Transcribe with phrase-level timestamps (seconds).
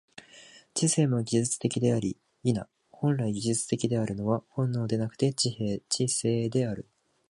[0.73, 2.55] 知性も技術的であり、否、
[2.89, 6.89] 本来技術的であるのは本能でなくて知性である。